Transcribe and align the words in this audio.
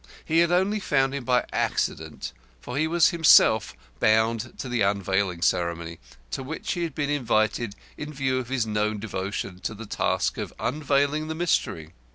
He 0.25 0.39
had 0.39 0.51
only 0.51 0.79
found 0.79 1.13
him 1.13 1.23
by 1.25 1.45
accident, 1.53 2.33
for 2.59 2.75
he 2.75 2.87
was 2.87 3.09
himself 3.09 3.75
bound 3.99 4.57
to 4.57 4.67
the 4.67 4.81
unveiling 4.81 5.43
ceremony, 5.43 5.99
to 6.31 6.41
which 6.41 6.71
he 6.71 6.81
had 6.81 6.95
been 6.95 7.11
invited 7.11 7.75
in 7.97 8.11
view 8.11 8.39
of 8.39 8.49
his 8.49 8.65
known 8.65 8.97
devotion 8.97 9.59
to 9.59 9.75
the 9.75 9.85
task 9.85 10.39
of 10.39 10.53
unveiling 10.59 11.27
the 11.27 11.35
Mystery. 11.35 11.93